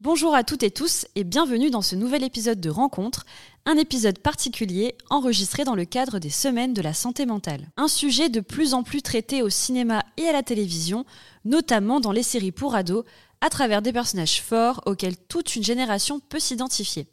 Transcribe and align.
Bonjour 0.00 0.32
à 0.36 0.44
toutes 0.44 0.62
et 0.62 0.70
tous 0.70 1.06
et 1.16 1.24
bienvenue 1.24 1.70
dans 1.70 1.82
ce 1.82 1.96
nouvel 1.96 2.22
épisode 2.22 2.60
de 2.60 2.70
Rencontre, 2.70 3.26
un 3.66 3.76
épisode 3.76 4.20
particulier 4.20 4.94
enregistré 5.10 5.64
dans 5.64 5.74
le 5.74 5.84
cadre 5.84 6.20
des 6.20 6.30
Semaines 6.30 6.72
de 6.72 6.80
la 6.80 6.94
santé 6.94 7.26
mentale. 7.26 7.68
Un 7.76 7.88
sujet 7.88 8.28
de 8.28 8.38
plus 8.38 8.74
en 8.74 8.84
plus 8.84 9.02
traité 9.02 9.42
au 9.42 9.48
cinéma 9.48 10.04
et 10.16 10.28
à 10.28 10.32
la 10.32 10.44
télévision, 10.44 11.04
notamment 11.44 11.98
dans 11.98 12.12
les 12.12 12.22
séries 12.22 12.52
pour 12.52 12.76
ados, 12.76 13.04
à 13.40 13.50
travers 13.50 13.82
des 13.82 13.92
personnages 13.92 14.40
forts 14.40 14.84
auxquels 14.86 15.16
toute 15.16 15.56
une 15.56 15.64
génération 15.64 16.20
peut 16.20 16.38
s'identifier. 16.38 17.08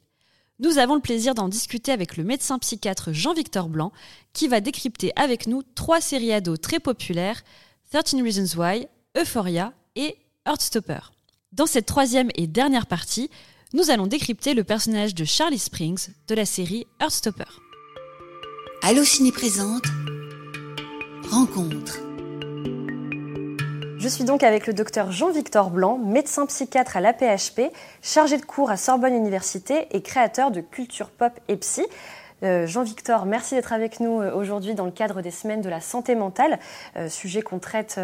Nous 0.59 0.77
avons 0.77 0.93
le 0.93 1.02
plaisir 1.02 1.33
d'en 1.33 1.49
discuter 1.49 1.91
avec 1.91 2.17
le 2.17 2.23
médecin 2.23 2.59
psychiatre 2.59 3.11
Jean-Victor 3.11 3.67
Blanc, 3.67 3.93
qui 4.31 4.47
va 4.47 4.61
décrypter 4.61 5.11
avec 5.15 5.47
nous 5.47 5.63
trois 5.63 6.02
séries 6.02 6.33
ados 6.33 6.61
très 6.61 6.79
populaires, 6.79 7.41
13 7.89 8.21
Reasons 8.21 8.61
Why, 8.61 8.88
Euphoria 9.17 9.73
et 9.95 10.17
Heartstopper. 10.45 11.14
Dans 11.55 11.67
cette 11.67 11.85
troisième 11.85 12.31
et 12.35 12.47
dernière 12.47 12.85
partie, 12.85 13.29
nous 13.73 13.89
allons 13.89 14.07
décrypter 14.07 14.54
le 14.54 14.65
personnage 14.65 15.15
de 15.15 15.23
Charlie 15.23 15.57
Springs 15.57 16.09
de 16.27 16.36
la 16.36 16.43
série 16.43 16.86
Heartstopper. 17.00 17.46
Allo 18.82 19.05
Ciné 19.05 19.32
présente 19.32 19.86
Rencontre. 21.32 21.99
Je 23.97 24.07
suis 24.10 24.25
donc 24.25 24.43
avec 24.43 24.68
le 24.68 24.73
docteur 24.73 25.13
Jean-Victor 25.13 25.69
Blanc, 25.69 25.97
médecin 25.97 26.46
psychiatre 26.46 26.97
à 26.97 26.99
l'APHP, 26.99 27.71
chargé 28.01 28.37
de 28.37 28.46
cours 28.46 28.69
à 28.69 28.75
Sorbonne 28.75 29.13
Université 29.13 29.87
et 29.91 30.01
créateur 30.01 30.51
de 30.51 30.60
Culture 30.60 31.10
Pop 31.10 31.32
et 31.47 31.55
Psy. 31.55 31.83
Euh, 32.44 32.67
Jean-Victor, 32.67 33.25
merci 33.25 33.56
d'être 33.56 33.72
avec 33.72 34.00
nous 34.00 34.20
euh, 34.20 34.34
aujourd'hui 34.36 34.75
dans 34.75 34.86
le 34.86 34.92
cadre 34.92 35.22
des 35.22 35.31
semaines 35.31 35.62
de 35.62 35.70
la 35.70 35.80
santé 35.80 36.16
mentale, 36.16 36.59
euh, 36.98 37.08
sujet 37.08 37.42
qu'on 37.42 37.59
traite 37.59 38.00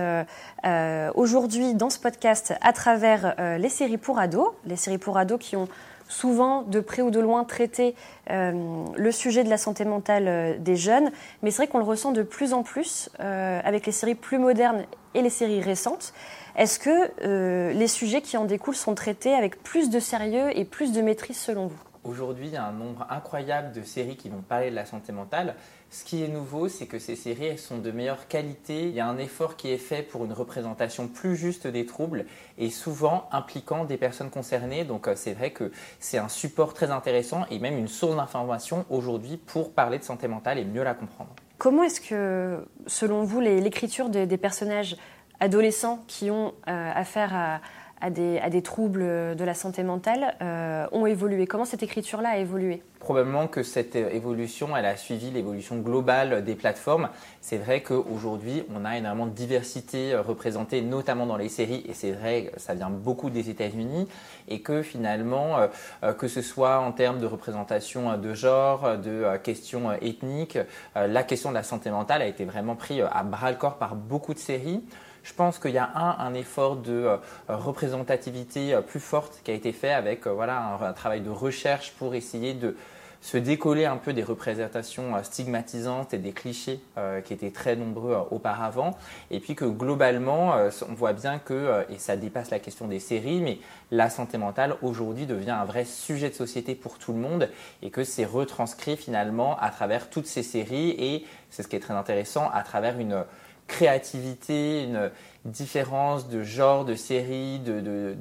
aujourd'hui 1.15 1.73
dans 1.73 1.89
ce 1.89 1.99
podcast 1.99 2.53
à 2.61 2.71
travers 2.73 3.35
les 3.57 3.69
séries 3.69 3.97
pour 3.97 4.19
ados, 4.19 4.49
les 4.65 4.75
séries 4.75 4.97
pour 4.97 5.17
ados 5.17 5.39
qui 5.39 5.55
ont 5.55 5.67
souvent 6.07 6.61
de 6.61 6.79
près 6.79 7.01
ou 7.01 7.09
de 7.09 7.19
loin 7.19 7.43
traité 7.43 7.95
le 8.29 9.11
sujet 9.11 9.43
de 9.43 9.49
la 9.49 9.57
santé 9.57 9.85
mentale 9.85 10.61
des 10.61 10.75
jeunes, 10.75 11.11
mais 11.41 11.51
c'est 11.51 11.63
vrai 11.63 11.67
qu'on 11.67 11.79
le 11.79 11.83
ressent 11.83 12.11
de 12.11 12.23
plus 12.23 12.53
en 12.53 12.63
plus 12.63 13.09
avec 13.19 13.85
les 13.85 13.91
séries 13.91 14.15
plus 14.15 14.37
modernes 14.37 14.83
et 15.13 15.21
les 15.21 15.29
séries 15.29 15.61
récentes. 15.61 16.13
Est-ce 16.55 16.79
que 16.79 17.73
les 17.73 17.87
sujets 17.87 18.21
qui 18.21 18.37
en 18.37 18.45
découlent 18.45 18.75
sont 18.75 18.95
traités 18.95 19.33
avec 19.33 19.61
plus 19.63 19.89
de 19.89 19.99
sérieux 19.99 20.57
et 20.57 20.65
plus 20.65 20.91
de 20.91 21.01
maîtrise 21.01 21.37
selon 21.37 21.67
vous? 21.67 21.90
Aujourd'hui, 22.03 22.47
il 22.47 22.53
y 22.53 22.57
a 22.57 22.65
un 22.65 22.71
nombre 22.71 23.05
incroyable 23.11 23.71
de 23.73 23.83
séries 23.83 24.15
qui 24.15 24.29
vont 24.29 24.41
parler 24.41 24.71
de 24.71 24.75
la 24.75 24.85
santé 24.85 25.11
mentale. 25.11 25.55
Ce 25.91 26.03
qui 26.03 26.23
est 26.23 26.27
nouveau, 26.27 26.67
c'est 26.67 26.87
que 26.87 26.97
ces 26.97 27.15
séries 27.15 27.59
sont 27.59 27.77
de 27.77 27.91
meilleure 27.91 28.27
qualité. 28.27 28.87
Il 28.87 28.93
y 28.95 28.99
a 28.99 29.07
un 29.07 29.19
effort 29.19 29.55
qui 29.55 29.69
est 29.69 29.77
fait 29.77 30.01
pour 30.01 30.25
une 30.25 30.33
représentation 30.33 31.07
plus 31.07 31.35
juste 31.35 31.67
des 31.67 31.85
troubles 31.85 32.25
et 32.57 32.71
souvent 32.71 33.29
impliquant 33.31 33.85
des 33.85 33.97
personnes 33.97 34.31
concernées. 34.31 34.83
Donc 34.83 35.07
euh, 35.07 35.13
c'est 35.15 35.33
vrai 35.33 35.51
que 35.51 35.71
c'est 35.99 36.17
un 36.17 36.29
support 36.29 36.73
très 36.73 36.89
intéressant 36.89 37.45
et 37.51 37.59
même 37.59 37.77
une 37.77 37.87
source 37.87 38.15
d'information 38.15 38.83
aujourd'hui 38.89 39.37
pour 39.37 39.71
parler 39.71 39.99
de 39.99 40.03
santé 40.03 40.27
mentale 40.27 40.57
et 40.57 40.65
mieux 40.65 40.83
la 40.83 40.95
comprendre. 40.95 41.29
Comment 41.59 41.83
est-ce 41.83 42.01
que, 42.01 42.65
selon 42.87 43.23
vous, 43.23 43.39
l'écriture 43.39 44.09
des, 44.09 44.25
personnages 44.37 44.97
adolescents 45.39 46.03
qui 46.07 46.31
ont 46.31 46.55
euh, 46.67 46.91
affaire 46.95 47.35
à, 47.35 47.61
à 48.01 48.09
des, 48.09 48.61
troubles 48.61 49.35
de 49.35 49.43
la 49.43 49.53
santé 49.53 49.83
mentale 49.83 50.35
euh, 50.41 50.87
ont 50.91 51.05
évolué 51.05 51.45
Comment 51.45 51.65
cette 51.65 51.83
écriture-là 51.83 52.29
a 52.29 52.37
évolué? 52.37 52.81
Probablement 52.99 53.47
que 53.47 53.63
cette 53.63 53.95
évolution, 53.95 54.75
elle 54.77 54.85
a 54.85 54.95
suivi 54.95 55.31
l'évolution 55.31 55.77
globale 55.77 56.43
des 56.43 56.53
plateformes. 56.53 57.09
C'est 57.41 57.57
vrai 57.57 57.81
qu'aujourd'hui, 57.81 58.63
on 58.75 58.85
a 58.85 58.97
énormément 58.97 59.25
de 59.25 59.33
diversité 59.33 60.15
représentée, 60.15 60.81
notamment 60.81 61.25
dans 61.25 61.37
les 61.37 61.49
séries, 61.49 61.83
et 61.87 61.93
c'est 61.93 62.11
vrai, 62.11 62.51
ça 62.57 62.75
vient 62.75 62.91
beaucoup 62.91 63.31
des 63.31 63.49
États-Unis, 63.49 64.07
et 64.47 64.61
que 64.61 64.83
finalement, 64.83 65.57
euh, 65.57 65.67
euh, 66.03 66.13
que 66.13 66.27
ce 66.27 66.41
soit 66.41 66.79
en 66.79 66.91
termes 66.91 67.19
de 67.19 67.25
représentation 67.25 68.17
de 68.17 68.33
genre, 68.33 68.97
de 68.97 69.37
questions 69.37 69.91
ethniques, 69.93 70.59
la 70.95 71.23
question 71.23 71.49
de 71.49 71.55
la 71.55 71.63
santé 71.63 71.89
mentale 71.89 72.21
a 72.21 72.27
été 72.27 72.45
vraiment 72.45 72.75
prise 72.75 73.03
à 73.11 73.23
bras 73.23 73.51
le 73.51 73.57
corps 73.57 73.77
par 73.77 73.95
beaucoup 73.95 74.33
de 74.33 74.39
séries. 74.39 74.81
Je 75.23 75.33
pense 75.33 75.59
qu'il 75.59 75.71
y 75.71 75.77
a 75.77 75.89
un, 75.95 76.25
un 76.25 76.33
effort 76.33 76.77
de 76.77 76.91
euh, 76.91 77.17
représentativité 77.47 78.73
euh, 78.73 78.81
plus 78.81 78.99
forte 78.99 79.41
qui 79.43 79.51
a 79.51 79.53
été 79.53 79.71
fait 79.71 79.91
avec 79.91 80.25
euh, 80.25 80.31
voilà, 80.31 80.77
un, 80.81 80.93
travail 80.93 81.21
de 81.21 81.29
recherche 81.29 81.91
pour 81.93 82.15
essayer 82.15 82.53
de 82.53 82.75
se 83.21 83.37
décoller 83.37 83.85
un 83.85 83.97
peu 83.97 84.13
des 84.13 84.23
représentations 84.23 85.23
stigmatisantes 85.23 86.11
et 86.15 86.17
des 86.17 86.31
clichés 86.31 86.79
qui 87.23 87.33
étaient 87.33 87.51
très 87.51 87.75
nombreux 87.75 88.17
auparavant. 88.31 88.97
Et 89.29 89.39
puis 89.39 89.53
que 89.53 89.65
globalement, 89.65 90.55
on 90.89 90.93
voit 90.95 91.13
bien 91.13 91.37
que, 91.37 91.85
et 91.91 91.99
ça 91.99 92.15
dépasse 92.15 92.49
la 92.49 92.57
question 92.57 92.87
des 92.87 92.99
séries, 92.99 93.39
mais 93.39 93.59
la 93.91 94.09
santé 94.09 94.39
mentale 94.39 94.75
aujourd'hui 94.81 95.27
devient 95.27 95.51
un 95.51 95.65
vrai 95.65 95.85
sujet 95.85 96.29
de 96.29 96.33
société 96.33 96.73
pour 96.73 96.97
tout 96.97 97.13
le 97.13 97.19
monde 97.19 97.47
et 97.83 97.91
que 97.91 98.03
c'est 98.03 98.25
retranscrit 98.25 98.97
finalement 98.97 99.55
à 99.59 99.69
travers 99.69 100.09
toutes 100.09 100.25
ces 100.25 100.41
séries 100.41 100.89
et 100.97 101.23
c'est 101.51 101.61
ce 101.61 101.67
qui 101.67 101.75
est 101.75 101.79
très 101.79 101.93
intéressant 101.93 102.49
à 102.51 102.63
travers 102.63 102.97
une 102.97 103.23
créativité, 103.71 104.83
une 104.83 105.09
différence 105.45 106.27
de 106.27 106.43
genre, 106.43 106.85
de 106.85 106.93
série, 106.93 107.59
de, 107.59 108.15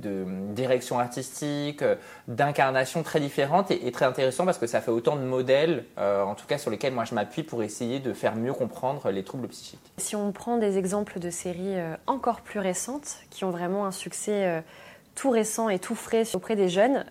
direction 0.54 0.98
artistique, 0.98 1.84
d'incarnation 2.28 3.02
très 3.02 3.20
différente 3.20 3.70
et, 3.70 3.90
très 3.92 4.06
intéressant 4.06 4.44
parce 4.44 4.58
que 4.58 4.66
ça 4.66 4.80
fait 4.80 4.90
autant 4.90 5.16
de 5.16 5.22
modèles, 5.22 5.84
euh, 5.98 6.22
en 6.22 6.34
tout 6.34 6.46
cas 6.46 6.56
sur 6.56 6.70
lesquels 6.70 6.94
moi 6.94 7.04
je 7.04 7.14
m'appuie 7.14 7.42
pour 7.42 7.62
essayer 7.62 7.98
de 7.98 8.12
faire 8.12 8.36
mieux 8.36 8.54
comprendre 8.54 9.10
les 9.10 9.24
troubles 9.24 9.48
psychiques. 9.48 9.92
Si 9.98 10.16
on 10.16 10.32
prend 10.32 10.56
des 10.56 10.78
exemples 10.78 11.18
de 11.18 11.30
séries 11.30 11.78
euh, 11.78 11.96
encore 12.06 12.40
plus 12.40 12.60
récentes 12.60 13.18
qui 13.30 13.44
ont 13.44 13.50
vraiment 13.50 13.84
un 13.86 13.92
succès 13.92 14.46
euh, 14.46 14.60
tout 15.16 15.30
récent 15.30 15.68
et 15.68 15.78
tout 15.80 15.96
frais 15.96 16.24
auprès 16.34 16.54
des 16.56 16.68
jeunes 16.68 17.04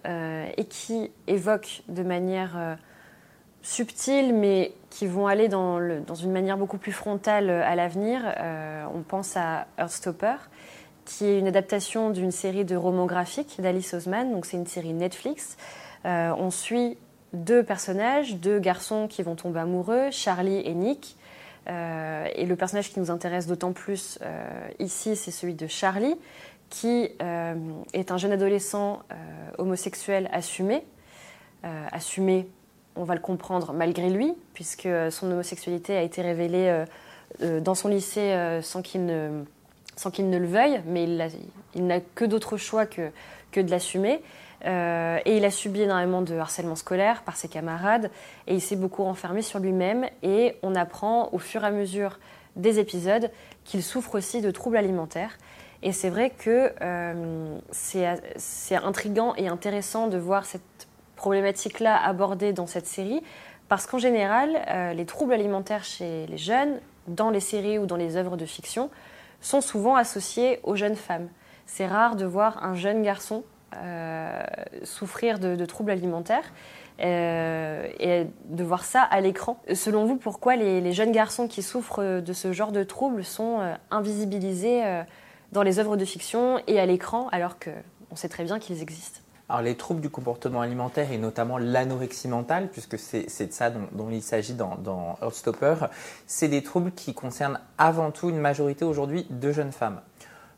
et 0.58 0.66
qui 0.66 1.12
évoquent 1.28 1.84
de 1.90 2.02
manière 2.02 2.78
subtiles, 3.62 4.34
mais 4.34 4.74
qui 4.90 5.08
vont 5.08 5.28
aller 5.28 5.48
dans, 5.48 5.80
une 5.80 6.32
manière 6.32 6.58
beaucoup 6.58 6.78
plus 6.78 6.92
frontale 6.92 7.50
euh, 7.50 7.64
à 7.66 7.76
l'avenir. 7.76 8.22
Euh, 8.26 8.86
on 8.94 9.02
pense 9.02 9.38
à 9.38 9.68
Earthstopper, 9.78 10.36
qui 11.06 11.26
est 11.26 11.40
une 11.40 11.48
adaptation 11.48 12.10
d'une 12.10 12.32
série 12.32 12.66
de 12.66 12.76
romans 12.76 13.06
graphiques 13.06 13.60
d'Alice 13.60 13.94
Oseman, 13.94 14.32
donc 14.32 14.46
c'est 14.46 14.58
une 14.58 14.68
série 14.68 14.94
Netflix. 14.94 15.58
Euh, 16.06 16.34
on 16.38 16.50
suit 16.50 16.98
deux 17.34 17.64
personnages, 17.64 18.36
deux 18.38 18.60
garçons 18.60 19.08
qui 19.08 19.22
vont 19.22 19.36
tomber 19.36 19.60
amoureux, 19.60 20.10
Charlie 20.12 20.62
et 20.66 20.74
Nick. 20.74 21.16
et 21.68 22.46
le 22.48 22.56
personnage 22.56 22.90
qui 22.92 23.00
nous 23.00 23.12
intéresse 23.12 23.46
d'autant 23.46 23.72
plus 23.72 24.18
ici, 24.80 25.16
c'est 25.16 25.30
celui 25.30 25.54
de 25.54 25.68
Charlie, 25.68 26.16
qui 26.72 27.12
est 27.20 28.12
un 28.12 28.18
jeune 28.18 28.32
adolescent 28.32 29.04
homosexuel 29.60 30.28
assumé, 30.34 30.84
assumé 31.92 32.48
on 33.00 33.06
va 33.06 33.16
le 33.16 33.22
comprendre 33.22 33.72
malgré 33.74 34.10
lui, 34.10 34.34
puisque 34.54 34.90
son 35.10 35.32
homosexualité 35.32 35.96
a 35.96 36.02
été 36.02 36.22
révélée 36.22 36.68
euh, 36.68 36.86
euh, 37.42 37.60
dans 37.62 37.74
son 37.74 37.88
lycée 37.88 38.34
euh, 38.34 38.62
sans 38.62 38.82
qu'il 38.82 39.06
ne, 39.06 39.44
sans 39.96 40.12
qu'il 40.12 40.30
ne 40.30 40.38
le 40.38 40.46
veuille, 40.46 40.82
mais 40.86 41.06
il, 41.06 41.88
n'a 41.88 42.02
que 42.02 42.26
d'autres 42.26 42.58
choix 42.58 42.86
que, 42.86 43.10
que 43.52 43.62
de 43.62 43.72
l'assumer. 43.72 44.22
et 44.66 45.38
il 45.38 45.46
a 45.46 45.52
subi 45.52 45.82
énormément 45.82 46.22
de 46.22 46.36
harcèlement 46.36 46.76
scolaire 46.76 47.24
par 47.24 47.38
ses 47.38 47.48
camarades, 47.48 48.12
et 48.48 48.56
il 48.56 48.62
s'est 48.62 48.76
beaucoup 48.76 49.06
renfermé 49.06 49.42
sur 49.42 49.60
lui-même, 49.60 50.06
et 50.22 50.56
on 50.62 50.76
apprend 50.76 51.30
au 51.32 51.40
fur 51.40 51.64
et 51.64 51.68
à 51.68 51.72
mesure 51.72 52.20
des 52.58 52.80
épisodes 52.80 53.32
qu'il 53.64 53.82
souffre 53.82 54.16
aussi 54.16 54.42
de 54.42 54.52
troubles 54.52 54.76
alimentaires. 54.76 55.38
Et 55.82 55.94
c'est 55.94 56.10
vrai 56.10 56.32
que 56.32 56.74
c'est 57.72 58.76
intriguant 58.76 59.34
et 59.38 59.48
intéressant 59.48 60.08
de 60.08 60.18
voir 60.18 60.46
cette 60.46 60.89
problématique-là 61.20 62.02
abordée 62.02 62.54
dans 62.54 62.66
cette 62.66 62.88
série, 62.88 63.22
parce 63.68 63.86
qu'en 63.86 63.98
général, 63.98 64.50
euh, 64.70 64.94
les 64.94 65.06
troubles 65.06 65.34
alimentaires 65.34 65.84
chez 65.84 66.26
les 66.28 66.38
jeunes, 66.38 66.80
dans 67.08 67.30
les 67.30 67.42
séries 67.42 67.78
ou 67.78 67.86
dans 67.86 67.98
les 67.98 68.16
œuvres 68.16 68.38
de 68.38 68.46
fiction, 68.46 68.90
sont 69.42 69.60
souvent 69.60 69.96
associés 69.96 70.60
aux 70.64 70.76
jeunes 70.76 70.96
femmes. 70.96 71.28
C'est 71.66 71.88
rare 71.88 72.16
de 72.16 72.26
voir 72.26 72.64
un 72.64 72.74
jeune 72.74 73.04
garçon 73.04 73.44
euh, 73.76 74.42
souffrir 74.84 75.40
de, 75.40 75.66
troubles 75.66 75.92
alimentaires 75.92 76.52
euh, 77.02 77.88
et 78.00 78.26
de 78.46 78.64
voir 78.64 78.86
ça 78.86 79.02
à 79.02 79.20
l'écran. 79.20 79.62
Selon 79.74 80.06
vous, 80.06 80.16
pourquoi 80.16 80.56
les, 80.56 80.94
jeunes 80.94 81.12
garçons 81.12 81.48
qui 81.50 81.62
souffrent 81.62 82.22
de 82.22 82.34
ce 82.34 82.54
genre 82.54 82.72
de 82.72 82.84
troubles 82.84 83.26
sont 83.26 83.60
invisibilisés 83.92 84.82
dans 85.52 85.64
les 85.64 85.80
œuvres 85.80 85.98
de 85.98 86.06
fiction 86.06 86.62
et 86.68 86.80
à 86.80 86.86
l'écran 86.86 87.28
alors 87.32 87.58
qu'on 87.60 88.16
sait 88.16 88.30
très 88.30 88.46
bien 88.46 88.58
qu'ils 88.58 88.82
existent? 88.82 89.20
Alors 89.50 89.64
les 89.64 89.76
troubles 89.76 90.02
du 90.02 90.12
comportement 90.12 90.62
alimentaire 90.62 91.12
et 91.12 91.18
notamment 91.18 91.58
l'anorexie 91.58 92.28
mentale, 92.28 92.70
puisque 92.72 93.00
c'est 93.00 93.48
de 93.48 93.52
ça 93.52 93.72
dont, 93.72 94.10
il 94.12 94.22
s'agit 94.22 94.54
dans, 94.54 94.76
dans 94.76 95.18
c'est 96.28 96.48
des 96.48 96.62
troubles 96.62 96.92
qui 96.92 97.16
concernent 97.16 97.60
avant 97.80 98.12
tout 98.12 98.30
une 98.30 98.40
majorité 98.40 98.86
aujourd'hui 98.86 99.26
de 99.32 99.52
jeunes 99.52 99.72
femmes 99.72 100.02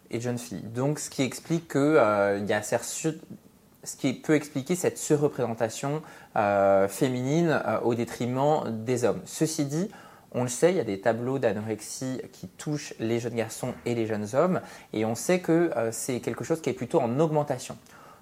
et 0.10 0.18
de 0.18 0.24
jeunes 0.24 0.38
filles. 0.38 0.64
Donc 0.64 1.00
ce 1.00 1.10
qui 1.10 1.24
explique 1.24 1.70
que 1.70 1.80
euh, 1.80 2.40
y 2.46 2.52
a 2.52 2.62
ce 2.62 3.96
qui 3.98 4.14
peut 4.14 4.36
expliquer 4.36 4.76
cette 4.76 4.98
surreprésentation 4.98 6.02
euh, 6.36 6.90
féminine 6.90 7.62
euh, 7.66 7.80
au 7.80 7.96
détriment 7.96 8.64
des 8.84 9.06
hommes. 9.06 9.22
Ceci 9.24 9.64
dit, 9.64 9.90
on 10.34 10.44
le 10.44 10.50
sait, 10.50 10.72
il 10.72 10.78
y 10.78 10.82
a 10.82 10.86
des 10.86 11.00
tableaux 11.00 11.40
d'anorexie 11.40 12.22
qui 12.34 12.50
touchent 12.50 12.94
les 13.00 13.22
jeunes 13.22 13.36
garçons 13.36 13.74
et 13.86 13.96
les 13.96 14.06
jeunes 14.06 14.28
hommes, 14.34 14.62
et 14.92 15.06
on 15.06 15.16
sait 15.16 15.40
que 15.40 15.72
c'est 15.92 16.22
quelque 16.22 16.46
chose 16.46 16.62
qui 16.62 16.70
est 16.70 16.74
plutôt 16.74 17.02
en 17.02 17.20
augmentation. 17.20 17.76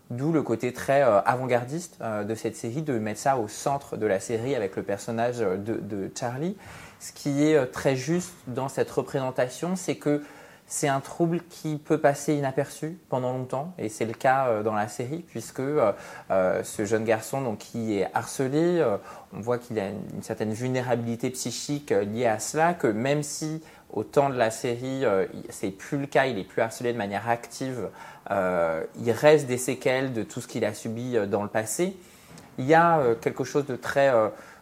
D'où 0.09 0.31
le 0.31 0.41
côté 0.41 0.73
très 0.73 1.01
avant-gardiste 1.01 1.99
de 2.01 2.35
cette 2.35 2.55
série, 2.55 2.81
de 2.81 2.97
mettre 2.97 3.19
ça 3.19 3.37
au 3.37 3.47
centre 3.47 3.95
de 3.95 4.07
la 4.07 4.19
série 4.19 4.55
avec 4.55 4.75
le 4.75 4.81
personnage 4.81 5.37
de 5.37 6.11
Charlie. 6.19 6.57
Ce 6.99 7.11
qui 7.11 7.45
est 7.45 7.67
très 7.67 7.95
juste 7.95 8.33
dans 8.47 8.69
cette 8.69 8.89
représentation, 8.89 9.75
c'est 9.75 9.97
que 9.97 10.23
c'est 10.69 10.87
un 10.87 10.99
trouble 10.99 11.41
qui 11.49 11.77
peut 11.77 11.97
passer 11.97 12.35
inaperçu 12.35 12.99
pendant 13.09 13.33
longtemps, 13.33 13.73
et 13.79 13.89
c'est 13.89 14.05
le 14.05 14.13
cas 14.13 14.47
euh, 14.47 14.63
dans 14.63 14.75
la 14.75 14.87
série, 14.87 15.25
puisque 15.27 15.59
euh, 15.59 15.91
euh, 16.29 16.63
ce 16.63 16.85
jeune 16.85 17.03
garçon 17.03 17.41
donc, 17.41 17.57
qui 17.57 17.97
est 17.97 18.07
harcelé, 18.13 18.85
on 19.33 19.41
voit 19.41 19.57
qu'il 19.57 19.79
a 19.79 19.89
une, 19.89 20.21
certaine 20.21 20.53
vulnérabilité 20.53 21.31
psychique 21.31 21.89
liée 21.89 22.27
à 22.27 22.37
cela, 22.37 22.75
que 22.75 22.85
même 22.85 23.23
si 23.23 23.63
au 23.91 24.03
temps 24.03 24.29
de 24.29 24.37
la 24.37 24.51
série, 24.51 25.03
c'est 25.49 25.71
plus 25.71 25.97
le 25.97 26.05
cas, 26.05 26.25
il 26.25 26.37
est 26.37 26.43
plus 26.43 26.61
harcelé 26.61 26.93
de 26.93 26.97
manière 26.97 27.27
active, 27.29 27.89
il 28.29 29.11
reste 29.11 29.47
des 29.47 29.57
séquelles 29.57 30.13
de 30.13 30.23
tout 30.23 30.41
ce 30.41 30.47
qu'il 30.47 30.63
a 30.65 30.73
subi 30.73 31.17
dans 31.27 31.43
le 31.43 31.49
passé. 31.49 31.95
Il 32.57 32.65
y 32.65 32.73
a 32.73 33.01
quelque 33.21 33.43
chose 33.43 33.65
de 33.65 33.75
très 33.75 34.13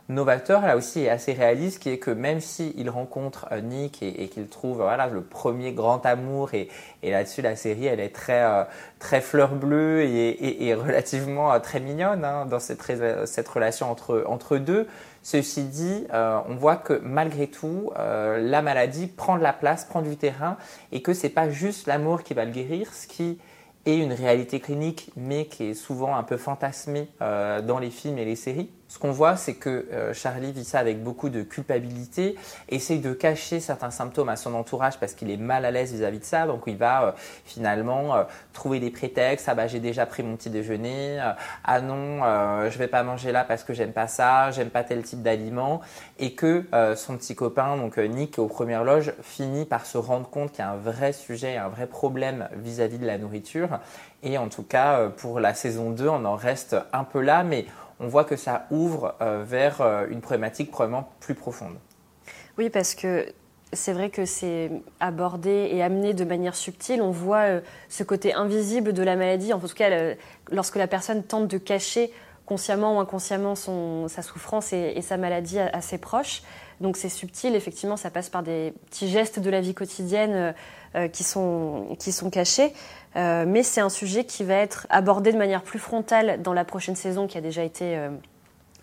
novateur 0.10 0.62
là 0.62 0.78
aussi 0.78 1.02
est 1.02 1.10
assez 1.10 1.34
réaliste, 1.34 1.80
qui 1.80 1.90
est 1.90 1.98
que 1.98 2.12
même 2.12 2.40
s'il 2.40 2.90
rencontre 2.90 3.48
euh, 3.52 3.62
Nick 3.62 4.02
et, 4.02 4.28
qu'il 4.30 4.48
trouve 4.48 4.78
voilà 4.78 5.08
le 5.08 5.22
premier 5.22 5.74
grand 5.74 6.06
amour 6.06 6.54
et, 6.54 6.70
là-dessus 7.04 7.42
la 7.42 7.56
série 7.56 7.88
elle 7.88 8.00
est 8.00 8.16
très 8.16 8.44
euh, 8.44 8.64
très 9.00 9.22
fleur 9.22 9.56
bleue 9.56 10.04
et, 10.04 10.74
relativement 10.76 11.52
euh, 11.52 11.60
très 11.60 11.80
mignonne 11.80 12.24
hein, 12.24 12.46
dans 12.46 12.60
cette, 12.60 12.82
cette 13.26 13.48
relation 13.48 13.92
entre 13.92 14.24
entre 14.28 14.58
deux. 14.58 14.88
Ceci 15.24 15.64
dit, 15.64 16.08
on 16.14 16.56
voit 16.56 16.78
que 16.78 17.02
malgré 17.04 17.48
tout, 17.48 17.92
la 17.98 18.62
maladie 18.62 19.08
prend 19.08 19.38
de 19.38 19.44
la 19.44 19.52
place, 19.52 19.84
prend 19.84 20.02
du 20.02 20.16
terrain, 20.16 20.56
et 20.94 21.02
que 21.02 21.14
c'est 21.14 21.28
pas 21.28 21.50
juste 21.50 21.86
l'amour 21.86 22.24
qui 22.24 22.34
va 22.34 22.46
le 22.46 22.52
guérir, 22.52 22.94
ce 22.94 23.08
qui 23.08 23.38
est 23.86 23.98
une 23.98 24.14
réalité 24.14 24.62
clinique, 24.62 25.12
mais 25.18 25.48
qui 25.48 25.66
est 25.66 25.74
souvent 25.74 26.16
un 26.16 26.24
peu 26.24 26.38
fantasmée 26.38 27.10
dans 27.20 27.80
les 27.82 27.90
films 27.90 28.18
et 28.20 28.24
les 28.24 28.38
séries 28.38 28.70
ce 28.88 29.00
qu'on 29.00 29.12
voit, 29.12 29.36
c'est 29.36 29.56
que 29.56 29.86
euh, 29.92 30.14
Charlie 30.14 30.54
vit 30.54 30.64
ça 30.64 30.80
avec 30.80 31.04
beaucoup 31.04 31.30
de 31.30 31.44
culpabilité, 31.44 32.36
essaye 32.70 33.00
de 33.00 33.12
cacher 33.12 33.60
certains 33.60 33.92
symptômes 33.92 34.30
à 34.30 34.38
son 34.38 34.54
entourage 34.54 34.98
parce 34.98 35.14
qu'il 35.14 35.30
est 35.30 35.38
mal 35.38 35.66
à 35.66 35.72
l'aise 35.72 35.94
vis-à-vis 35.94 36.20
de 36.20 36.24
ça. 36.24 36.48
Donc 36.48 36.64
il 36.68 36.78
va 36.78 37.04
euh, 37.04 37.12
finalement 37.44 38.16
euh, 38.16 38.24
trouver 38.54 38.80
des 38.80 38.90
prétextes. 38.90 39.50
Ah 39.50 39.56
bah 39.56 39.68
j'ai 39.68 39.82
déjà 39.82 40.06
pris 40.06 40.24
mon 40.24 40.38
petit 40.38 40.50
déjeuner. 40.50 41.20
ah 41.64 41.82
non, 41.82 42.22
je 42.70 42.78
vais 42.78 42.88
pas 42.88 43.04
manger 43.04 43.32
là 43.32 43.44
parce 43.44 43.64
que 43.64 43.74
j'aime 43.74 43.92
pas 43.92 44.08
ça, 44.08 44.52
j'aime 44.52 44.70
pas 44.70 44.84
tel 44.84 45.04
type 45.04 45.22
d'aliment. 45.22 45.82
Et 46.20 46.34
que 46.34 46.66
son 46.96 47.18
petit 47.18 47.36
copain, 47.36 47.78
donc 47.78 47.98
Nick, 47.98 48.40
au 48.40 48.48
premier 48.48 48.84
loge, 48.84 49.14
finit 49.22 49.66
par 49.66 49.86
se 49.86 49.98
rendre 49.98 50.30
compte 50.30 50.52
qu'il 50.52 50.60
y 50.60 50.68
a 50.68 50.72
un 50.72 50.78
vrai 50.78 51.14
sujet, 51.14 51.58
un 51.58 51.70
vrai 51.70 51.88
problème 51.88 52.48
vis-à-vis 52.56 52.98
-vis 52.98 53.02
de 53.02 53.06
la 53.06 53.18
nourriture. 53.18 53.80
Et 54.24 54.38
en 54.38 54.50
tout 54.50 54.64
cas, 54.64 55.10
pour 55.18 55.40
la 55.40 55.54
saison 55.54 55.92
2, 55.92 56.08
on 56.08 56.26
en 56.26 56.36
reste 56.36 56.76
un 56.94 57.04
peu 57.04 57.22
là, 57.22 57.44
mais 57.44 57.66
on 58.00 58.08
voit 58.08 58.24
que 58.24 58.36
ça 58.36 58.68
ouvre 58.72 59.16
euh, 59.22 59.44
vers 59.46 59.82
euh, 59.82 60.08
une 60.10 60.22
problématique 60.22 60.72
probablement 60.72 61.10
plus 61.20 61.36
profonde. 61.36 61.76
Oui, 62.58 62.70
parce 62.70 62.96
que 62.96 63.26
c'est 63.74 63.94
vrai 63.94 64.10
que 64.10 64.26
c'est 64.26 64.72
abordé 65.00 65.70
et 65.72 65.84
amené 65.84 66.14
de 66.14 66.24
manière 66.24 66.56
subtile. 66.56 67.02
On 67.02 67.12
voit 67.12 67.48
euh, 67.50 67.62
ce 67.90 68.04
côté 68.04 68.34
invisible 68.34 68.94
de 68.94 69.04
la 69.04 69.16
maladie, 69.16 69.54
en 69.54 69.60
tout 69.60 69.68
cas 69.68 70.16
lorsque 70.52 70.76
la 70.76 70.88
personne 70.88 71.24
tente 71.24 71.48
de 71.48 71.58
cacher 71.58 72.12
consciemment 72.46 72.98
ou 72.98 73.00
inconsciemment 73.00 73.56
sa 73.56 74.22
souffrance 74.22 74.72
et, 74.72 75.02
sa 75.02 75.18
maladie 75.18 75.60
à, 75.60 75.82
ses 75.82 75.98
proches. 75.98 76.44
Donc 76.82 76.98
c'est 76.98 77.10
subtil, 77.10 77.56
effectivement, 77.56 77.98
ça 77.98 78.12
passe 78.12 78.30
par 78.30 78.44
des 78.44 78.74
petits 78.90 79.10
gestes 79.10 79.40
de 79.40 79.50
la 79.50 79.62
vie 79.62 79.74
quotidienne 79.74 80.54
qui, 81.12 81.24
sont, 81.24 81.96
qui 82.00 82.12
sont 82.12 82.30
cachés. 82.30 82.74
Euh, 83.18 83.46
mais 83.48 83.64
c'est 83.64 83.82
un 83.82 83.90
sujet 83.90 84.26
qui 84.26 84.44
va 84.44 84.56
être 84.56 84.86
abordé 84.90 85.32
de 85.32 85.38
manière 85.38 85.64
plus 85.64 85.80
frontale 85.80 86.42
dans 86.42 86.54
la 86.54 86.66
prochaine 86.66 86.96
saison 86.96 87.28
qui 87.28 87.38
a 87.38 87.42
déjà 87.42 87.64
été 87.64 87.98
euh, 87.98 88.10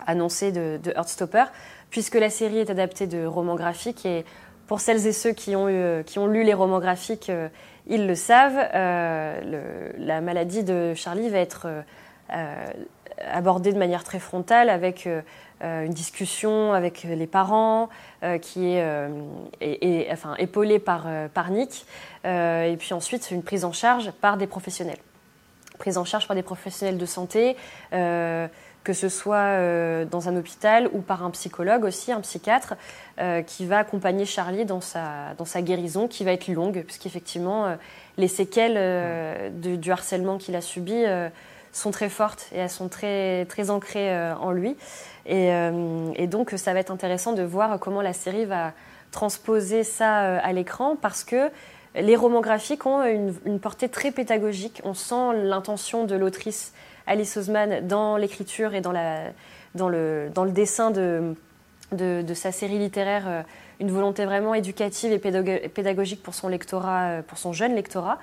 annoncée 0.07 0.51
de, 0.51 0.81
Heartstopper, 0.97 1.45
puisque 1.91 2.17
la 2.17 2.31
série 2.31 2.59
est 2.59 2.71
adaptée 2.71 3.07
de 3.07 3.25
romans 3.25 3.55
graphiques. 3.55 4.05
Et 4.07 4.25
pour 4.67 4.81
celles 4.81 5.07
et 5.07 5.13
ceux 5.13 5.33
qui 5.33 5.55
ont, 5.55 6.03
qui 6.05 6.19
ont 6.19 6.27
lu 6.27 6.43
les 6.43 6.55
romans 6.55 6.81
graphiques, 6.81 7.31
euh, 7.31 7.49
ils 7.87 8.07
le 8.07 8.15
savent, 8.15 8.57
la 8.73 10.21
maladie 10.23 10.65
de 10.65 10.95
Charlie 10.95 11.29
va 11.29 11.39
être 11.39 11.69
abordée 13.19 13.73
de 13.73 13.79
manière 13.79 14.05
très 14.05 14.19
frontale 14.19 14.71
avec 14.71 15.09
une 15.61 15.95
discussion 15.95 16.73
avec 16.73 17.05
les 17.05 17.27
parents 17.27 17.89
qui 18.43 18.75
est 18.75 19.09
et, 19.61 20.09
enfin, 20.11 20.35
épaulée 20.37 20.79
par, 20.79 21.07
par 21.33 21.51
Nick. 21.51 21.87
Euh, 22.25 22.65
et 22.65 22.77
puis 22.77 22.95
ensuite 22.95 23.31
une 23.31 23.43
prise 23.43 23.65
en 23.65 23.73
charge 23.73 24.11
par 24.13 24.37
des 24.37 24.47
professionnels. 24.47 24.99
Prise 25.79 25.99
en 25.99 26.05
charge 26.05 26.27
par 26.27 26.37
des 26.37 26.43
professionnels 26.43 26.99
de 26.99 27.07
santé, 27.07 27.57
euh, 27.93 28.47
que 28.85 28.93
ce 28.93 29.09
soit 29.09 29.37
euh, 29.37 30.05
dans 30.05 30.29
un 30.29 30.37
hôpital 30.37 30.89
ou 30.93 31.01
par 31.01 31.25
un 31.25 31.31
psychologue 31.31 31.85
aussi, 31.85 32.13
un 32.13 32.21
psychiatre, 32.21 32.75
qui 33.47 33.65
va 33.65 33.79
accompagner 33.79 34.25
Charlie 34.25 34.65
dans 34.65 34.81
sa, 34.81 35.35
dans 35.39 35.45
sa 35.45 35.63
guérison, 35.63 36.09
qui 36.09 36.25
va 36.25 36.33
être 36.33 36.49
longue, 36.49 36.83
puisqu'effectivement, 36.83 37.77
les 38.19 38.27
séquelles 38.27 39.53
du 39.53 39.93
harcèlement 39.93 40.37
qu'il 40.37 40.57
a 40.57 40.61
subi 40.61 41.05
sont 41.75 41.91
très 41.91 42.09
fortes 42.09 42.49
et 42.55 42.59
elles 42.59 42.71
sont 42.71 42.89
très, 42.89 43.45
très 43.47 43.69
ancrées 43.71 44.33
en 44.33 44.51
lui. 44.51 44.77
Et, 45.27 45.51
et, 46.17 46.27
donc, 46.27 46.51
ça 46.57 46.73
va 46.73 46.81
être 46.81 46.91
intéressant 46.91 47.33
de 47.33 47.43
voir 47.43 47.79
comment 47.81 48.01
la 48.01 48.13
série 48.13 48.45
va 48.45 48.73
transposer 49.11 49.85
ça 49.85 50.39
à 50.39 50.53
l'écran, 50.53 50.97
parce 51.01 51.25
que 51.25 51.51
les 51.95 52.17
romans 52.17 52.41
graphiques 52.41 52.87
ont 52.87 53.05
une, 53.05 53.61
portée 53.61 53.89
très 53.89 54.11
pédagogique. 54.11 54.81
On 54.85 54.95
sent 54.95 55.35
l'intention 55.45 56.05
de 56.05 56.17
l'autrice 56.17 56.73
Alice 57.07 57.37
Oseman 57.37 57.87
dans 57.87 58.17
l'écriture 58.17 58.75
et 58.75 58.81
dans, 58.81 58.93
le, 58.93 60.51
dessin 60.51 60.91
de, 60.91 62.35
sa 62.35 62.53
série 62.53 62.79
littéraire, 62.79 63.25
euh, 63.29 63.43
une 63.81 63.91
volonté 63.91 64.25
vraiment 64.25 64.55
éducative 64.55 65.13
et 65.13 65.19
pédagogique 65.69 66.23
pour 66.23 66.35
son 66.35 66.49
lectorat, 66.49 67.05
euh, 67.05 67.23
pour 67.23 67.39
son 67.39 67.53
jeune 67.53 67.75
lectorat. 67.75 68.19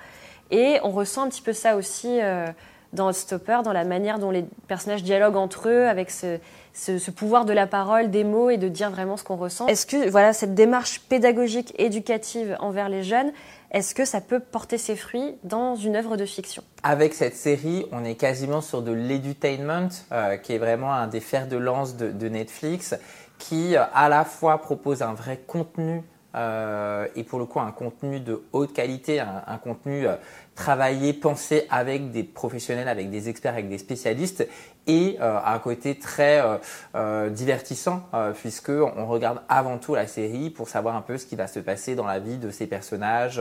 Et 0.50 0.78
on 0.82 0.90
ressent 0.90 1.22
un 1.22 1.28
petit 1.28 1.42
peu 1.42 1.54
ça 1.54 1.76
aussi 1.76 2.20
euh, 2.20 2.46
dans 2.92 3.12
Stopper, 3.12 3.60
dans 3.64 3.72
la 3.72 3.84
manière 3.84 4.18
dont 4.18 4.30
les 4.30 4.44
personnages 4.68 5.02
dialoguent 5.02 5.36
entre 5.36 5.68
eux, 5.68 5.88
avec 5.88 6.10
ce, 6.10 7.10
pouvoir 7.10 7.44
de 7.44 7.52
la 7.52 7.66
parole, 7.66 8.10
des 8.10 8.24
mots 8.24 8.50
et 8.50 8.58
de 8.58 8.68
dire 8.68 8.90
vraiment 8.90 9.16
ce 9.16 9.24
qu'on 9.24 9.36
ressent. 9.36 9.66
Est-ce 9.66 9.86
que 9.86 10.08
voilà 10.08 10.32
cette 10.32 10.54
démarche 10.54 11.00
pédagogique, 11.00 11.74
éducative 11.78 12.56
envers 12.60 12.88
les 12.88 13.02
jeunes, 13.02 13.32
est-ce 13.72 13.94
que 13.94 14.04
ça 14.04 14.20
peut 14.20 14.40
porter 14.40 14.76
ses 14.76 14.96
fruits 14.96 15.34
dans 15.44 15.76
une 15.76 15.96
œuvre 15.96 16.18
de 16.18 16.26
fiction? 16.26 16.62
Avec 16.82 17.14
cette 17.14 17.36
série, 17.36 17.86
on 17.90 18.04
est 18.04 18.16
quasiment 18.16 18.60
sur 18.60 18.82
de 18.82 18.92
l'edutainment, 18.92 19.88
euh, 20.12 20.36
qui 20.36 20.52
est 20.52 20.58
vraiment 20.58 20.92
un 20.92 21.06
des 21.06 21.20
fers 21.20 21.48
de 21.48 21.56
lance 21.56 21.96
de, 21.96 22.28
Netflix, 22.28 22.94
qui 23.38 23.74
euh, 23.74 23.84
à 23.94 24.10
la 24.10 24.26
fois 24.26 24.58
propose 24.58 25.00
un 25.00 25.14
vrai 25.14 25.40
contenu 25.46 26.02
euh, 26.34 27.06
et 27.16 27.24
pour 27.24 27.38
le 27.38 27.46
coup 27.46 27.60
un 27.60 27.72
contenu 27.72 28.20
de 28.20 28.42
haute 28.52 28.74
qualité, 28.74 29.20
un, 29.20 29.58
contenu 29.58 30.06
travaillé, 30.54 31.12
pensé 31.12 31.66
avec 31.70 32.10
des 32.10 32.24
professionnels, 32.24 32.88
avec 32.88 33.10
des 33.10 33.28
experts, 33.28 33.54
avec 33.54 33.68
des 33.68 33.78
spécialistes, 33.78 34.46
et 34.86 35.16
euh, 35.20 35.38
un 35.44 35.58
côté 35.58 35.98
très 35.98 36.40
euh, 36.40 36.56
euh, 36.94 37.30
divertissant 37.30 38.02
puisque 38.34 38.70
on 38.70 39.06
regarde 39.06 39.40
avant 39.48 39.78
tout 39.78 39.94
la 39.94 40.06
série 40.06 40.50
pour 40.50 40.68
savoir 40.68 40.96
un 40.96 41.00
peu 41.00 41.18
ce 41.18 41.26
qui 41.26 41.36
va 41.36 41.46
se 41.46 41.60
passer 41.60 41.94
dans 41.94 42.06
la 42.06 42.18
vie 42.18 42.36
de 42.36 42.50
ces 42.50 42.66
personnages 42.66 43.40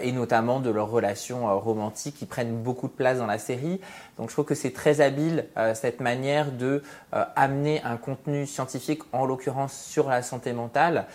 et 0.00 0.12
notamment 0.12 0.60
de 0.60 0.70
leurs 0.70 0.90
relations 0.90 1.58
romantiques 1.58 2.16
qui 2.16 2.26
prennent 2.26 2.62
beaucoup 2.62 2.88
de 2.88 2.92
place 2.92 3.18
dans 3.18 3.26
la 3.26 3.38
série. 3.38 3.80
Donc 4.18 4.28
je 4.28 4.34
trouve 4.34 4.44
que 4.44 4.54
c'est 4.54 4.72
très 4.72 5.00
habile 5.00 5.46
cette 5.74 6.00
manière 6.00 6.52
de 6.52 6.82
amener 7.12 7.82
un 7.82 7.96
contenu 7.96 8.46
scientifique 8.46 9.02
en 9.12 9.26
l'occurrence 9.26 9.72
sur 9.72 10.08
la 10.08 10.22
santé 10.22 10.52
mentale, 10.52 11.06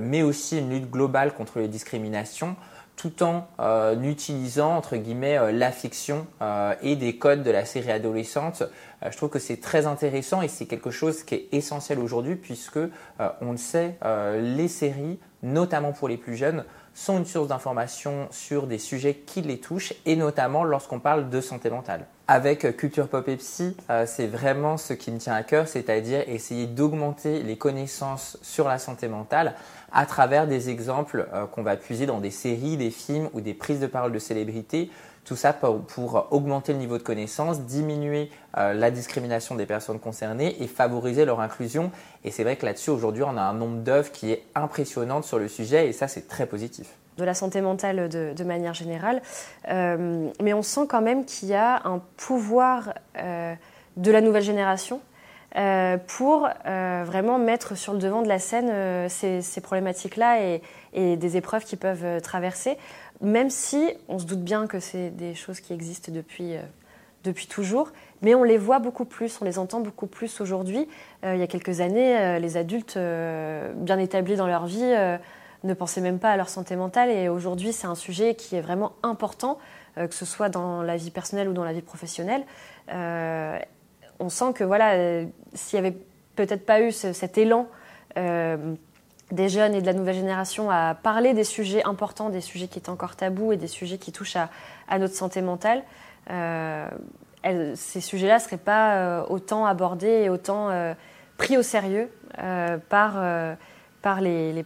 mais 0.00 0.22
aussi 0.22 0.58
une 0.58 0.70
lutte 0.70 0.90
globale 0.90 1.34
contre 1.34 1.58
les 1.58 1.68
discriminations 1.68 2.56
tout 2.98 3.22
en 3.22 3.46
euh, 3.60 3.98
utilisant 4.02 4.76
entre 4.76 4.96
guillemets 4.96 5.38
euh, 5.38 5.52
la 5.52 5.70
fiction 5.70 6.26
euh, 6.42 6.74
et 6.82 6.96
des 6.96 7.16
codes 7.16 7.44
de 7.44 7.50
la 7.50 7.64
série 7.64 7.92
adolescente. 7.92 8.64
je 9.08 9.16
trouve 9.16 9.30
que 9.30 9.38
c'est 9.38 9.60
très 9.60 9.86
intéressant 9.86 10.42
et 10.42 10.48
c'est 10.48 10.66
quelque 10.66 10.90
chose 10.90 11.22
qui 11.22 11.36
est 11.36 11.48
essentiel 11.52 12.00
aujourd'hui 12.00 12.34
puisque 12.34 12.80
on 13.40 13.52
le 13.52 13.56
sait, 13.56 13.96
les 14.40 14.66
séries, 14.66 15.20
notamment 15.44 15.92
pour 15.92 16.08
les 16.08 16.16
plus 16.16 16.34
jeunes, 16.36 16.64
sont 16.98 17.18
une 17.18 17.26
source 17.26 17.48
d'information 17.48 18.26
sur 18.32 18.66
des 18.66 18.78
sujets 18.78 19.14
qui 19.14 19.40
les 19.40 19.58
touchent 19.58 19.94
et 20.04 20.16
notamment 20.16 20.64
lorsqu'on 20.64 20.98
parle 20.98 21.30
de 21.30 21.40
santé 21.40 21.70
mentale. 21.70 22.06
Avec 22.26 22.76
Culture 22.76 23.08
Pop 23.08 23.26
et 23.28 23.36
Psy, 23.36 23.74
c'est 24.04 24.26
vraiment 24.26 24.76
ce 24.76 24.92
qui 24.92 25.10
me 25.10 25.18
tient 25.18 25.32
à 25.32 25.42
cœur, 25.42 25.66
c'est-à-dire 25.66 26.28
essayer 26.28 26.66
d'augmenter 26.66 27.42
les 27.42 27.56
connaissances 27.56 28.36
sur 28.42 28.68
la 28.68 28.78
santé 28.78 29.08
mentale 29.08 29.54
à 29.92 30.06
travers 30.06 30.46
des 30.46 30.70
exemples 30.70 31.28
euh, 31.32 31.46
qu'on 31.46 31.62
va 31.62 31.76
puiser 31.76 32.06
dans 32.06 32.20
des 32.20 32.30
séries, 32.30 32.76
des 32.76 32.90
films 32.90 33.28
ou 33.32 33.40
des 33.40 33.54
prises 33.54 33.80
de 33.80 33.86
parole 33.86 34.12
de 34.12 34.18
célébrités. 34.18 34.90
Tout 35.28 35.36
ça 35.36 35.52
pour, 35.52 36.26
augmenter 36.30 36.72
le 36.72 36.78
niveau 36.78 36.96
de 36.96 37.02
connaissance, 37.02 37.60
diminuer 37.60 38.30
euh, 38.56 38.72
la 38.72 38.90
discrimination 38.90 39.56
des 39.56 39.66
personnes 39.66 39.98
concernées 39.98 40.62
et 40.62 40.66
favoriser 40.66 41.26
leur 41.26 41.40
inclusion. 41.40 41.90
Et 42.24 42.30
c'est 42.30 42.44
vrai 42.44 42.56
que 42.56 42.64
là-dessus, 42.64 42.88
aujourd'hui, 42.88 43.24
on 43.24 43.36
a 43.36 43.42
un 43.42 43.52
nombre 43.52 43.82
d'œuvres 43.82 44.10
qui 44.10 44.32
est 44.32 44.42
impressionnante 44.54 45.24
sur 45.24 45.38
le 45.38 45.48
sujet 45.48 45.86
et 45.86 45.92
ça, 45.92 46.08
c'est 46.08 46.28
très 46.28 46.46
positif. 46.46 46.94
de 47.18 47.24
la 47.24 47.34
santé 47.34 47.60
mentale 47.60 48.08
de, 48.08 48.44
manière 48.44 48.72
générale. 48.72 49.20
mais 49.68 50.54
on 50.54 50.62
sent 50.62 50.86
quand 50.88 51.02
même 51.02 51.26
qu'il 51.26 51.48
y 51.48 51.54
a 51.54 51.82
un 51.84 52.00
pouvoir 52.16 52.94
de 53.14 54.10
la 54.10 54.20
nouvelle 54.22 54.44
génération 54.44 55.02
pour 56.06 56.48
vraiment 56.64 57.38
mettre 57.38 57.76
sur 57.76 57.92
le 57.92 57.98
devant 57.98 58.22
de 58.22 58.28
la 58.28 58.38
scène 58.38 59.08
ces, 59.08 59.60
problématiques-là 59.62 60.42
et, 60.42 60.62
et, 60.92 61.16
des 61.16 61.36
épreuves 61.36 61.64
qu'ils 61.64 61.78
peuvent 61.78 62.20
traverser, 62.20 62.76
même 63.20 63.50
si 63.50 63.90
on 64.08 64.18
se 64.18 64.26
doute 64.26 64.42
bien 64.42 64.66
que 64.66 64.78
c'est 64.78 65.10
des 65.10 65.34
choses 65.34 65.60
qui 65.60 65.72
existent 65.72 66.12
depuis 66.12 66.54
depuis 67.24 67.46
toujours, 67.46 67.90
mais 68.22 68.34
on 68.34 68.42
les 68.42 68.58
voit 68.58 68.78
beaucoup 68.78 69.04
plus, 69.04 69.40
on 69.40 69.44
les 69.44 69.58
entend 69.58 69.80
beaucoup 69.80 70.06
plus 70.06 70.40
aujourd'hui. 70.40 70.88
Euh, 71.24 71.34
il 71.34 71.40
y 71.40 71.42
a 71.42 71.46
quelques 71.46 71.80
années, 71.80 72.16
euh, 72.16 72.38
les 72.38 72.56
adultes 72.56 72.96
euh, 72.96 73.72
bien 73.74 73.98
établis 73.98 74.36
dans 74.36 74.46
leur 74.46 74.66
vie 74.66 74.94
ne 75.64 75.74
pensaient 75.74 76.00
même 76.00 76.20
pas 76.20 76.30
à 76.30 76.36
leur 76.36 76.48
santé 76.48 76.76
mentale, 76.76 77.10
et 77.10 77.28
aujourd'hui, 77.28 77.72
c'est 77.72 77.86
un 77.86 77.96
sujet 77.96 78.34
qui 78.34 78.56
est 78.56 78.60
vraiment 78.60 78.92
important, 79.02 79.58
que 79.96 80.14
ce 80.14 80.24
soit 80.24 80.48
dans 80.48 80.82
la 80.82 80.96
vie 80.96 81.10
personnelle 81.10 81.48
ou 81.48 81.52
dans 81.52 81.64
la 81.64 81.72
vie 81.72 81.82
professionnelle. 81.82 82.44
On 84.20 84.28
sent 84.28 84.52
que 84.54 84.64
voilà, 84.64 85.22
s'il 85.54 85.80
n'y 85.80 85.86
avait 85.86 85.96
peut-être 86.36 86.66
pas 86.66 86.80
eu 86.80 86.92
cet 86.92 87.38
élan 87.38 87.68
des 88.16 89.48
jeunes 89.48 89.74
et 89.74 89.80
de 89.80 89.86
la 89.86 89.92
nouvelle 89.92 90.14
génération 90.14 90.70
à 90.70 90.94
parler 90.94 91.34
des 91.34 91.44
sujets 91.44 91.84
importants, 91.84 92.30
des 92.30 92.40
sujets 92.40 92.66
qui 92.66 92.78
étaient 92.78 92.90
encore 92.90 93.14
tabous 93.14 93.52
et 93.52 93.56
des 93.56 93.66
sujets 93.66 93.98
qui 93.98 94.10
touchent 94.10 94.36
à 94.36 94.98
notre 94.98 95.14
santé 95.14 95.42
mentale, 95.42 95.82
euh, 96.30 96.88
ces 97.74 98.00
sujets-là 98.00 98.34
ne 98.34 98.40
seraient 98.40 98.56
pas 98.56 98.96
euh, 98.96 99.24
autant 99.28 99.64
abordés 99.64 100.22
et 100.24 100.28
autant 100.28 100.70
euh, 100.70 100.92
pris 101.36 101.56
au 101.56 101.62
sérieux 101.62 102.10
par, 102.88 103.22
par 104.02 104.20
les 104.20 104.64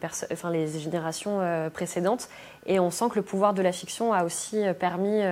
générations 0.79 1.41
précédentes. 1.73 2.29
Et 2.67 2.81
on 2.81 2.91
sent 2.91 3.07
que 3.11 3.17
le 3.17 3.23
pouvoir 3.23 3.55
de 3.55 3.63
la 3.63 3.73
fiction 3.73 4.13
a 4.13 4.25
aussi 4.25 4.63
permis 4.79 5.23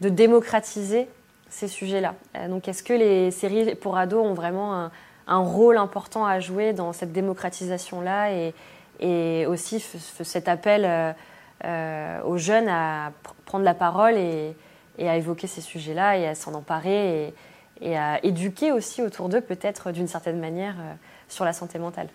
de 0.00 0.08
démocratiser 0.08 1.08
ces 1.52 1.68
sujets-là. 1.68 2.14
donc 2.48 2.66
est-ce 2.66 2.82
que 2.82 2.94
les 2.94 3.30
séries 3.30 3.74
pour 3.74 3.96
ados 3.98 4.24
ont 4.24 4.34
vraiment 4.34 4.90
un, 5.26 5.38
rôle 5.38 5.76
important 5.76 6.24
à 6.24 6.40
jouer 6.40 6.72
dans 6.72 6.92
cette 6.92 7.12
démocratisation-là 7.12 8.32
et, 9.00 9.46
aussi 9.46 9.84
cet 10.22 10.48
appel 10.48 11.14
aux 12.24 12.38
jeunes 12.38 12.68
à 12.68 13.12
prendre 13.52 13.66
la 13.66 13.74
parole 13.74 14.16
et, 14.16 14.56
à 14.98 15.16
évoquer 15.16 15.46
ces 15.46 15.60
sujets-là 15.60 16.16
et 16.16 16.26
à 16.26 16.34
s'en 16.34 16.54
emparer 16.54 17.34
et, 17.82 17.98
à 17.98 18.24
éduquer 18.24 18.72
aussi 18.72 19.02
autour 19.02 19.28
d'eux 19.28 19.42
peut-être 19.42 19.92
d'une 19.92 20.06
certaine 20.06 20.40
manière 20.40 20.76
euh, 20.80 20.94
sur 21.28 21.44
la 21.44 21.52
santé 21.52 21.78
mentale? 21.78 22.08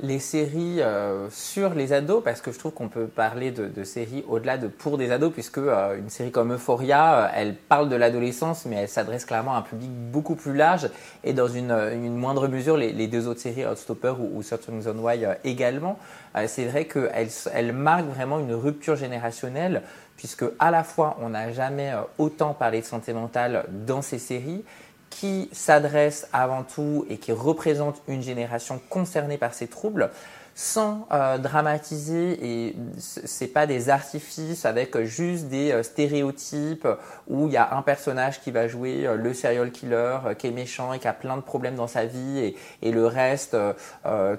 Les 0.00 0.18
séries 0.18 0.80
euh, 0.80 1.28
sur 1.30 1.74
les 1.74 1.92
ados, 1.92 2.22
parce 2.24 2.40
que 2.40 2.50
je 2.50 2.58
trouve 2.58 2.72
qu'on 2.72 2.88
peut 2.88 3.06
parler 3.06 3.50
de, 3.50 3.84
séries 3.84 4.24
au-delà 4.28 4.58
de 4.58 4.66
pour 4.66 4.98
des 4.98 5.12
ados, 5.12 5.32
puisque 5.32 5.58
euh, 5.58 5.98
une 5.98 6.10
série 6.10 6.30
comme 6.30 6.52
Euphoria, 6.52 7.30
elle 7.34 7.54
parle 7.54 7.88
de 7.88 7.96
l'adolescence, 7.96 8.66
mais 8.66 8.76
elle 8.76 8.88
s'adresse 8.88 9.24
clairement 9.24 9.54
à 9.54 9.58
un 9.58 9.62
public 9.62 9.90
beaucoup 9.90 10.34
plus 10.34 10.54
large, 10.54 10.88
et 11.24 11.32
dans 11.32 11.48
une, 11.48 12.16
moindre 12.16 12.48
mesure, 12.48 12.76
les, 12.76 13.06
deux 13.06 13.28
autres 13.28 13.40
séries, 13.40 13.66
Outstopper 13.66 14.14
ou, 14.18 14.38
ou 14.38 14.42
Certain 14.42 14.72
Reason 14.74 14.98
Why 14.98 15.26
également, 15.44 15.98
c'est 16.46 16.64
vrai 16.64 16.86
qu'elles 16.86 17.28
elle 17.52 17.72
marquent 17.72 18.08
vraiment 18.08 18.40
une 18.40 18.54
rupture 18.54 18.96
générationnelle 18.96 19.82
puisque 20.22 20.44
à 20.60 20.70
la 20.70 20.84
fois 20.84 21.16
on 21.20 21.30
n'a 21.30 21.52
jamais 21.52 21.90
euh, 21.90 22.02
autant 22.18 22.54
parlé 22.54 22.80
de 22.80 22.86
santé 22.86 23.12
mentale 23.12 23.64
dans 23.68 24.02
ces 24.02 24.18
séries, 24.18 24.64
qui 25.12 25.50
s'adressent 25.52 26.26
avant 26.32 26.62
tout 26.62 27.04
et 27.10 27.18
qui 27.18 27.32
représentent 27.32 28.00
une 28.08 28.22
génération 28.22 28.80
concernée 28.88 29.36
par 29.36 29.52
ces 29.52 29.66
troubles, 29.66 30.10
sans 30.54 31.06
euh, 31.12 31.38
dramatiser 31.38 32.38
et 32.42 32.76
c'est 32.98 33.46
pas 33.46 33.66
des 33.66 33.88
artifices 33.88 34.66
avec 34.66 34.98
juste 35.02 35.46
des 35.46 35.72
euh, 35.72 35.82
stéréotypes 35.82 36.86
où 37.26 37.46
il 37.46 37.54
y 37.54 37.56
a 37.56 37.74
un 37.74 37.80
personnage 37.80 38.40
qui 38.42 38.50
va 38.50 38.68
jouer 38.68 39.06
euh, 39.06 39.16
le 39.16 39.32
serial 39.32 39.70
killer 39.70 40.18
qui 40.38 40.48
est 40.48 40.50
méchant 40.50 40.92
et 40.92 40.98
qui 40.98 41.08
a 41.08 41.14
plein 41.14 41.36
de 41.36 41.42
problèmes 41.42 41.74
dans 41.74 41.86
sa 41.86 42.04
vie 42.04 42.38
et, 42.38 42.56
et 42.82 42.92
le 42.92 43.06
reste 43.06 43.56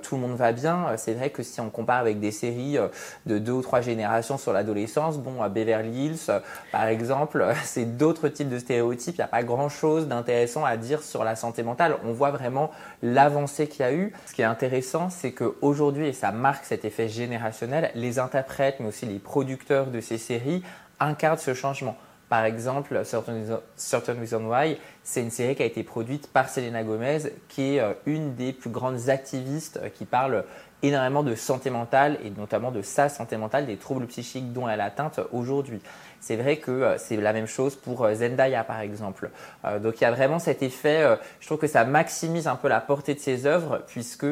tout 0.01 0.15
le 0.15 0.21
monde 0.21 0.35
va 0.35 0.51
bien. 0.51 0.87
C'est 0.97 1.13
vrai 1.13 1.29
que 1.29 1.43
si 1.43 1.59
on 1.61 1.69
compare 1.69 1.99
avec 1.99 2.19
des 2.19 2.31
séries 2.31 2.77
de 3.25 3.37
deux 3.37 3.51
ou 3.51 3.61
trois 3.61 3.81
générations 3.81 4.37
sur 4.37 4.53
l'adolescence 4.53 5.17
bon 5.17 5.41
à 5.41 5.49
Beverly 5.49 6.05
Hills 6.05 6.41
par 6.71 6.87
exemple 6.87 7.45
c'est 7.63 7.97
d'autres 7.97 8.29
types 8.29 8.49
de 8.49 8.59
stéréotypes. 8.59 9.15
Il 9.15 9.21
n'y 9.21 9.25
a 9.25 9.27
pas 9.27 9.43
grand 9.43 9.69
chose 9.69 10.07
d'intéressant 10.07 10.65
à 10.65 10.77
dire 10.77 11.01
sur 11.01 11.23
la 11.23 11.35
santé 11.35 11.63
mentale. 11.63 11.97
On 12.05 12.13
voit 12.13 12.31
vraiment 12.31 12.71
l'avancée 13.01 13.67
qu'il 13.67 13.81
y 13.81 13.87
a 13.87 13.93
eu. 13.93 14.13
Ce 14.25 14.33
qui 14.33 14.41
est 14.41 14.45
intéressant 14.45 15.09
c'est 15.09 15.31
qu'aujourd'hui 15.31 16.02
et 16.05 16.13
ça 16.13 16.31
marque 16.31 16.65
cet 16.65 16.85
effet 16.85 17.09
générationnel, 17.09 17.91
les 17.95 18.19
interprètes, 18.19 18.77
mais 18.79 18.87
aussi 18.87 19.05
les 19.05 19.19
producteurs 19.19 19.87
de 19.87 19.99
ces 19.99 20.17
séries 20.17 20.63
incarnent 20.99 21.37
ce 21.37 21.53
changement. 21.53 21.97
Par 22.29 22.45
exemple, 22.45 23.03
Certain 23.05 24.13
Reason 24.19 24.49
Why, 24.49 24.77
c'est 25.03 25.21
une 25.21 25.29
série 25.29 25.55
qui 25.55 25.61
a 25.61 25.65
été 25.65 25.83
produite 25.83 26.31
par 26.31 26.49
Selena 26.49 26.83
Gomez, 26.83 27.19
qui 27.47 27.75
est 27.75 27.79
euh, 27.79 27.93
une 28.07 28.33
des 28.33 28.53
plus 28.53 28.71
grandes 28.71 29.09
activistes 29.09 29.79
euh, 29.83 29.89
qui 29.89 30.05
parle 30.05 30.43
énormément 30.81 31.21
de 31.21 31.35
santé 31.35 31.69
mentale 31.69 32.17
et 32.23 32.31
notamment 32.31 32.71
de 32.71 32.81
sa 32.81 33.07
santé 33.07 33.37
mentale, 33.37 33.65
des 33.65 33.77
troubles 33.77 34.07
psychiques 34.07 34.51
dont 34.51 34.67
elle 34.67 34.79
est 34.79 34.83
atteinte 34.83 35.19
aujourd'hui. 35.31 35.79
C'est 36.23 36.37
vrai 36.37 36.55
que 36.55 36.71
euh, 36.71 36.97
c'est 36.97 37.17
la 37.17 37.33
même 37.33 37.47
chose 37.47 37.75
pour 37.75 38.05
euh, 38.05 38.13
Zendaya 38.13 38.63
par 38.63 38.79
exemple. 38.79 39.29
Euh, 39.65 39.77
donc 39.77 39.99
il 39.99 40.05
y 40.05 40.07
a 40.07 40.11
vraiment 40.11 40.39
cet 40.39 40.63
effet, 40.63 41.17
je 41.41 41.45
trouve 41.45 41.57
que 41.57 41.67
ça 41.67 41.83
maximise 41.83 42.47
un 42.47 42.55
peu 42.55 42.69
la 42.69 42.79
portée 42.79 43.13
de 43.13 43.19
ses 43.19 43.45
œuvres 43.45 43.83
puisque 43.87 44.25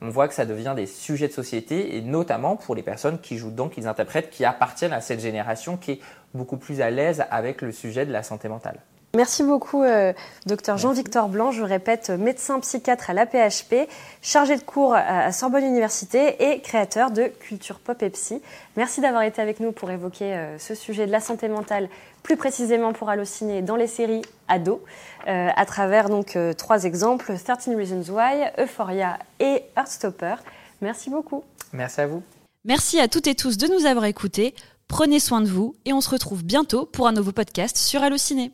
on 0.00 0.08
voit 0.08 0.28
que 0.28 0.34
ça 0.34 0.46
devient 0.46 0.74
des 0.76 0.86
sujets 0.86 1.26
de 1.26 1.32
société 1.32 1.96
et 1.96 2.00
notamment 2.00 2.54
pour 2.54 2.76
les 2.76 2.82
personnes 2.82 3.18
qui 3.18 3.38
jouent 3.38 3.50
donc, 3.50 3.72
qui 3.72 3.84
interprètent, 3.86 4.30
qui 4.30 4.44
appartiennent 4.44 4.92
à 4.92 5.00
cette 5.00 5.18
génération 5.18 5.76
qui 5.76 5.92
est 5.92 6.00
beaucoup 6.32 6.58
plus 6.58 6.80
à 6.80 6.90
l'aise 6.90 7.24
avec 7.32 7.60
le 7.60 7.72
sujet 7.72 8.06
de 8.06 8.12
la 8.12 8.22
santé 8.22 8.48
mentale. 8.48 8.78
Merci 9.14 9.42
beaucoup, 9.42 9.82
euh, 9.82 10.14
docteur 10.46 10.78
Jean-Victor 10.78 11.28
Blanc. 11.28 11.50
Je 11.50 11.62
répète, 11.62 12.08
médecin 12.08 12.58
psychiatre 12.60 13.10
à 13.10 13.12
l'APHP, 13.12 13.86
chargé 14.22 14.56
de 14.56 14.62
cours 14.62 14.94
à 14.94 15.30
Sorbonne 15.32 15.64
Université 15.64 16.50
et 16.50 16.62
créateur 16.62 17.10
de 17.10 17.24
Culture 17.24 17.78
Pop 17.78 18.02
et 18.02 18.08
Psy. 18.08 18.40
Merci 18.78 19.02
d'avoir 19.02 19.22
été 19.24 19.42
avec 19.42 19.60
nous 19.60 19.70
pour 19.70 19.90
évoquer 19.90 20.32
euh, 20.32 20.58
ce 20.58 20.74
sujet 20.74 21.04
de 21.06 21.12
la 21.12 21.20
santé 21.20 21.48
mentale, 21.48 21.90
plus 22.22 22.38
précisément 22.38 22.94
pour 22.94 23.10
Allociné 23.10 23.60
dans 23.60 23.76
les 23.76 23.86
séries 23.86 24.22
ados, 24.48 24.80
euh, 25.28 25.48
à 25.54 25.66
travers 25.66 26.08
donc 26.08 26.38
trois 26.56 26.84
exemples 26.84 27.36
13 27.36 27.76
Reasons 27.76 28.14
Why, 28.14 28.44
Euphoria 28.58 29.18
et 29.40 29.62
Heartstopper. 29.76 30.36
Merci 30.80 31.10
beaucoup. 31.10 31.44
Merci 31.74 32.00
à 32.00 32.06
vous. 32.06 32.22
Merci 32.64 32.98
à 32.98 33.08
toutes 33.08 33.26
et 33.26 33.34
tous 33.34 33.58
de 33.58 33.66
nous 33.66 33.84
avoir 33.84 34.06
écoutés. 34.06 34.54
Prenez 34.88 35.20
soin 35.20 35.42
de 35.42 35.48
vous 35.48 35.74
et 35.84 35.92
on 35.92 36.00
se 36.00 36.08
retrouve 36.08 36.42
bientôt 36.44 36.86
pour 36.86 37.06
un 37.06 37.12
nouveau 37.12 37.32
podcast 37.32 37.76
sur 37.76 38.02
Allociné. 38.02 38.52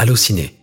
Allociné, 0.00 0.54